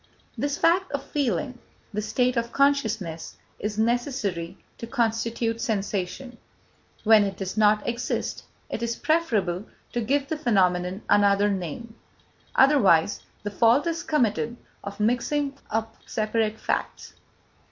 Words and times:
This 0.35 0.57
fact 0.57 0.91
of 0.93 1.03
feeling, 1.03 1.59
this 1.93 2.09
state 2.09 2.35
of 2.35 2.51
consciousness, 2.51 3.37
is 3.59 3.77
necessary 3.77 4.57
to 4.79 4.87
constitute 4.87 5.61
sensation; 5.61 6.39
when 7.03 7.23
it 7.23 7.37
does 7.37 7.55
not 7.55 7.87
exist, 7.87 8.43
it 8.67 8.81
is 8.81 8.95
preferable 8.95 9.65
to 9.93 10.01
give 10.01 10.27
the 10.27 10.37
phenomenon 10.37 11.03
another 11.07 11.51
name, 11.51 11.93
otherwise 12.55 13.21
the 13.43 13.51
fault 13.51 13.85
is 13.85 14.01
committed 14.01 14.57
of 14.83 14.99
mixing 14.99 15.55
up 15.69 15.97
separate 16.07 16.59
facts. 16.59 17.13